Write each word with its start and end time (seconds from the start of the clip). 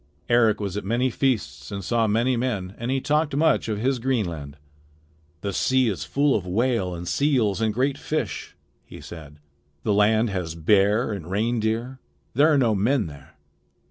Eric 0.29 0.59
was 0.59 0.75
at 0.75 0.83
many 0.83 1.11
feasts 1.11 1.71
and 1.71 1.83
saw 1.83 2.07
many 2.07 2.35
men, 2.35 2.73
and 2.79 2.89
he 2.89 2.99
talked 2.99 3.35
much 3.35 3.69
of 3.69 3.77
his 3.77 3.99
Greenland. 3.99 4.57
"The 5.41 5.53
sea 5.53 5.89
is 5.89 6.05
full 6.05 6.33
of 6.33 6.43
whale 6.47 6.95
and 6.95 7.07
seals 7.07 7.61
and 7.61 7.71
great 7.71 7.99
fish," 7.99 8.55
he 8.83 8.99
said. 8.99 9.37
"The 9.83 9.93
land 9.93 10.31
has 10.31 10.55
bear 10.55 11.11
and 11.13 11.29
reindeer. 11.29 11.99
There 12.33 12.51
are 12.51 12.57
no 12.57 12.73
men 12.73 13.05
there. 13.05 13.35